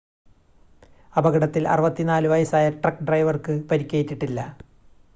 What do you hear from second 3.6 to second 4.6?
പരിക്കേറ്റിട്ടില്ല